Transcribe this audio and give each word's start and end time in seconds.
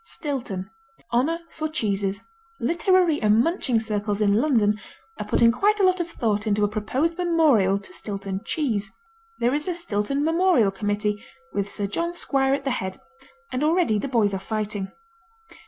Stilton 0.03 0.71
Honor 1.11 1.41
for 1.51 1.67
Cheeses 1.69 2.21
Literary 2.59 3.21
and 3.21 3.39
munching 3.43 3.79
circles 3.79 4.19
in 4.19 4.33
London 4.33 4.79
are 5.19 5.27
putting 5.27 5.51
quite 5.51 5.79
a 5.79 5.83
lot 5.83 5.99
of 5.99 6.09
thought 6.09 6.47
into 6.47 6.63
a 6.63 6.67
proposed 6.67 7.19
memorial 7.19 7.77
to 7.77 7.93
Stilton 7.93 8.41
cheese. 8.43 8.89
There 9.37 9.53
is 9.53 9.67
a 9.67 9.75
Stilton 9.75 10.23
Memorial 10.25 10.71
Committee, 10.71 11.23
with 11.53 11.69
Sir 11.69 11.85
John 11.85 12.15
Squire 12.15 12.55
at 12.55 12.63
the 12.63 12.71
head, 12.71 12.99
and 13.51 13.63
already 13.63 13.99
the 13.99 14.07
boys 14.07 14.33
are 14.33 14.39
fighting. 14.39 14.91